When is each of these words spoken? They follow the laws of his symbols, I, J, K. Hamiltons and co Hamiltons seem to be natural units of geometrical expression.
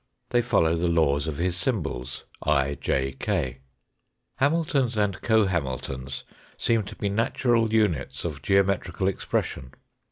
They 0.31 0.41
follow 0.41 0.75
the 0.75 0.87
laws 0.87 1.27
of 1.27 1.37
his 1.37 1.55
symbols, 1.55 2.25
I, 2.41 2.73
J, 2.73 3.11
K. 3.11 3.59
Hamiltons 4.37 4.97
and 4.97 5.21
co 5.21 5.45
Hamiltons 5.45 6.23
seem 6.57 6.81
to 6.85 6.95
be 6.95 7.07
natural 7.07 7.71
units 7.71 8.25
of 8.25 8.41
geometrical 8.41 9.07
expression. 9.07 9.75